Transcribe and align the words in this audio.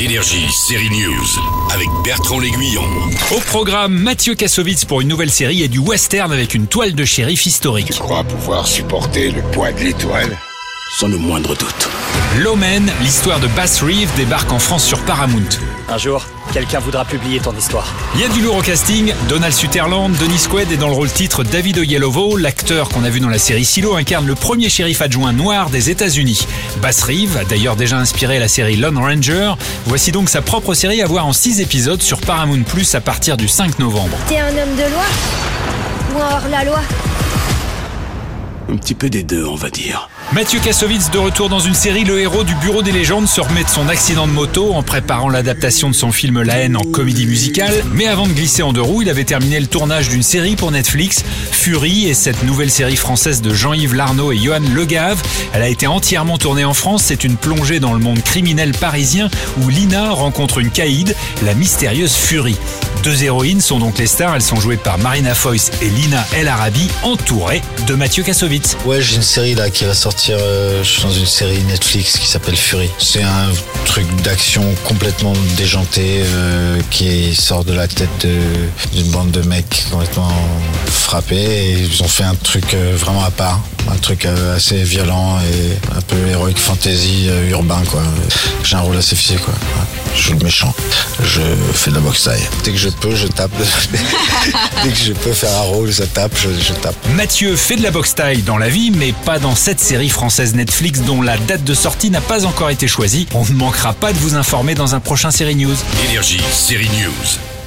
Énergie, 0.00 0.50
série 0.50 0.88
News, 0.88 1.26
avec 1.74 1.86
Bertrand 2.02 2.40
L'Aiguillon. 2.40 2.82
Au 3.36 3.40
programme, 3.40 3.98
Mathieu 3.98 4.34
Kassovitz 4.34 4.86
pour 4.86 5.02
une 5.02 5.08
nouvelle 5.08 5.30
série 5.30 5.62
et 5.62 5.68
du 5.68 5.78
western 5.78 6.32
avec 6.32 6.54
une 6.54 6.66
toile 6.66 6.94
de 6.94 7.04
shérif 7.04 7.44
historique. 7.44 7.90
crois 7.98 8.24
pouvoir 8.24 8.66
supporter 8.66 9.30
le 9.30 9.42
poids 9.52 9.72
de 9.72 9.80
l'étoile? 9.80 10.38
Sans 10.92 11.06
le 11.06 11.18
moindre 11.18 11.54
doute. 11.54 11.88
L'Omen, 12.38 12.90
l'histoire 13.00 13.38
de 13.38 13.46
Bass 13.46 13.80
Reeve, 13.80 14.10
débarque 14.16 14.50
en 14.50 14.58
France 14.58 14.84
sur 14.84 14.98
Paramount. 15.04 15.48
Un 15.88 15.98
jour, 15.98 16.26
quelqu'un 16.52 16.80
voudra 16.80 17.04
publier 17.04 17.38
ton 17.38 17.54
histoire. 17.56 17.94
Il 18.16 18.20
y 18.20 18.24
a 18.24 18.28
du 18.28 18.40
lourd 18.42 18.56
au 18.56 18.60
casting, 18.60 19.12
Donald 19.28 19.54
Sutherland, 19.54 20.16
Denis 20.18 20.46
Quaid 20.50 20.70
et 20.72 20.76
dans 20.76 20.88
le 20.88 20.94
rôle 20.94 21.10
titre 21.10 21.44
David 21.44 21.78
Oyelowo, 21.78 22.36
l'acteur 22.36 22.88
qu'on 22.88 23.04
a 23.04 23.08
vu 23.08 23.20
dans 23.20 23.28
la 23.28 23.38
série 23.38 23.64
Silo 23.64 23.94
incarne 23.94 24.26
le 24.26 24.34
premier 24.34 24.68
shérif 24.68 25.00
adjoint 25.00 25.32
noir 25.32 25.70
des 25.70 25.90
États-Unis. 25.90 26.46
Bass 26.82 27.04
Reeve 27.04 27.36
a 27.36 27.44
d'ailleurs 27.44 27.76
déjà 27.76 27.96
inspiré 27.96 28.40
la 28.40 28.48
série 28.48 28.76
Lone 28.76 28.98
Ranger. 28.98 29.54
Voici 29.86 30.10
donc 30.10 30.28
sa 30.28 30.42
propre 30.42 30.74
série 30.74 31.02
à 31.02 31.06
voir 31.06 31.24
en 31.24 31.32
6 31.32 31.60
épisodes 31.60 32.02
sur 32.02 32.20
Paramount 32.20 32.64
Plus 32.64 32.96
à 32.96 33.00
partir 33.00 33.36
du 33.36 33.46
5 33.46 33.78
novembre. 33.78 34.16
T'es 34.28 34.38
un 34.38 34.48
homme 34.48 34.76
de 34.76 34.92
loi 34.92 35.04
Ou 36.14 36.18
hors 36.18 36.48
la 36.50 36.64
loi? 36.64 36.80
Un 38.68 38.76
petit 38.76 38.94
peu 38.94 39.08
des 39.08 39.22
deux, 39.22 39.44
on 39.44 39.56
va 39.56 39.70
dire. 39.70 40.08
Mathieu 40.32 40.60
Kassovitz 40.60 41.10
de 41.10 41.18
retour 41.18 41.48
dans 41.48 41.58
une 41.58 41.74
série, 41.74 42.04
le 42.04 42.20
héros 42.20 42.44
du 42.44 42.54
Bureau 42.54 42.82
des 42.82 42.92
légendes 42.92 43.26
se 43.26 43.40
remet 43.40 43.64
de 43.64 43.68
son 43.68 43.88
accident 43.88 44.28
de 44.28 44.32
moto 44.32 44.74
en 44.74 44.84
préparant 44.84 45.28
l'adaptation 45.28 45.90
de 45.90 45.94
son 45.94 46.12
film 46.12 46.40
La 46.42 46.58
haine 46.58 46.76
en 46.76 46.84
comédie 46.84 47.26
musicale. 47.26 47.74
Mais 47.94 48.06
avant 48.06 48.28
de 48.28 48.32
glisser 48.32 48.62
en 48.62 48.72
deux 48.72 48.80
roues, 48.80 49.02
il 49.02 49.10
avait 49.10 49.24
terminé 49.24 49.58
le 49.58 49.66
tournage 49.66 50.08
d'une 50.08 50.22
série 50.22 50.54
pour 50.54 50.70
Netflix, 50.70 51.24
Fury, 51.50 52.06
et 52.06 52.14
cette 52.14 52.44
nouvelle 52.44 52.70
série 52.70 52.94
française 52.94 53.42
de 53.42 53.52
Jean-Yves 53.52 53.96
Larnaud 53.96 54.30
et 54.30 54.38
Johan 54.38 54.60
Legave. 54.72 55.20
Elle 55.52 55.62
a 55.62 55.68
été 55.68 55.88
entièrement 55.88 56.38
tournée 56.38 56.64
en 56.64 56.74
France. 56.74 57.02
C'est 57.06 57.24
une 57.24 57.36
plongée 57.36 57.80
dans 57.80 57.92
le 57.92 57.98
monde 57.98 58.22
criminel 58.22 58.70
parisien 58.70 59.28
où 59.60 59.68
Lina 59.68 60.12
rencontre 60.12 60.58
une 60.58 60.70
caïd, 60.70 61.16
la 61.42 61.54
mystérieuse 61.54 62.14
Fury. 62.14 62.56
Deux 63.02 63.24
héroïnes 63.24 63.60
sont 63.60 63.80
donc 63.80 63.98
les 63.98 64.06
stars. 64.06 64.36
Elles 64.36 64.42
sont 64.42 64.60
jouées 64.60 64.76
par 64.76 64.98
Marina 64.98 65.34
Foïs 65.34 65.72
et 65.82 65.88
Lina 65.88 66.24
El 66.36 66.46
Arabi, 66.46 66.88
entourées 67.02 67.62
de 67.88 67.94
Mathieu 67.96 68.22
Kassovitz. 68.22 68.76
Ouais, 68.84 69.02
j'ai 69.02 69.16
une 69.16 69.22
série 69.22 69.56
là 69.56 69.70
qui 69.70 69.84
va 69.84 69.94
sortir. 69.94 70.19
Euh, 70.28 70.82
je 70.82 70.88
suis 70.88 71.02
dans 71.02 71.10
une 71.10 71.26
série 71.26 71.62
Netflix 71.64 72.18
qui 72.18 72.26
s'appelle 72.26 72.56
Fury. 72.56 72.90
C'est 72.98 73.22
un 73.22 73.48
truc 73.86 74.06
d'action 74.22 74.62
complètement 74.84 75.32
déjanté 75.56 76.22
euh, 76.22 76.80
qui 76.90 77.34
sort 77.34 77.64
de 77.64 77.72
la 77.72 77.88
tête 77.88 78.26
d'une 78.92 79.10
bande 79.10 79.30
de 79.30 79.42
mecs 79.42 79.84
complètement 79.90 80.30
frappés. 80.86 81.76
Ils 81.90 82.02
ont 82.02 82.08
fait 82.08 82.24
un 82.24 82.34
truc 82.34 82.74
euh, 82.74 82.94
vraiment 82.96 83.24
à 83.24 83.30
part. 83.30 83.60
Un 83.90 83.96
truc 83.96 84.26
euh, 84.26 84.56
assez 84.56 84.82
violent 84.82 85.38
et 85.40 85.96
un 85.96 86.00
peu 86.02 86.16
héroïque 86.28 86.58
fantasy 86.58 87.26
euh, 87.28 87.50
urbain 87.50 87.82
quoi. 87.90 88.02
J'ai 88.62 88.76
un 88.76 88.80
rôle 88.80 88.96
assez 88.96 89.16
fiché 89.16 89.36
quoi. 89.36 89.54
Je 90.14 90.22
joue 90.22 90.32
le 90.34 90.44
méchant. 90.44 90.74
Je 91.24 91.40
fais 91.74 91.90
de 91.90 91.96
la 91.96 92.00
boxe 92.00 92.24
taille. 92.24 92.42
Dès 92.64 92.72
que 92.72 92.78
je 92.78 92.88
peux, 92.88 93.14
je 93.14 93.26
tape. 93.26 93.50
Dès 94.84 94.90
que 94.90 94.96
je 94.98 95.12
peux 95.12 95.32
faire 95.32 95.52
un 95.56 95.62
rôle, 95.62 95.92
ça 95.92 96.06
tape, 96.06 96.32
je, 96.36 96.48
je 96.50 96.72
tape. 96.74 96.96
Mathieu 97.14 97.56
fait 97.56 97.76
de 97.76 97.82
la 97.82 97.90
boxe 97.90 98.14
taille 98.14 98.42
dans 98.42 98.58
la 98.58 98.68
vie, 98.68 98.90
mais 98.90 99.12
pas 99.24 99.38
dans 99.38 99.54
cette 99.54 99.80
série 99.80 100.08
française 100.08 100.54
Netflix 100.54 101.00
dont 101.00 101.22
la 101.22 101.36
date 101.38 101.64
de 101.64 101.74
sortie 101.74 102.10
n'a 102.10 102.20
pas 102.20 102.44
encore 102.44 102.70
été 102.70 102.88
choisie. 102.88 103.26
On 103.34 103.44
ne 103.44 103.52
manquera 103.52 103.92
pas 103.92 104.12
de 104.12 104.18
vous 104.18 104.34
informer 104.34 104.74
dans 104.74 104.94
un 104.94 105.00
prochain 105.00 105.30
série 105.30 105.56
news. 105.56 105.76
Énergie, 106.08 106.40
série 106.52 106.88
News. 106.88 107.59